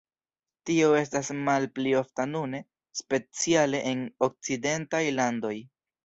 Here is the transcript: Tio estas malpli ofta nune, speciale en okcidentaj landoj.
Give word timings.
Tio 0.67 0.85
estas 0.99 1.27
malpli 1.49 1.91
ofta 1.99 2.23
nune, 2.29 2.61
speciale 3.01 3.81
en 3.91 4.01
okcidentaj 4.29 5.03
landoj. 5.19 5.53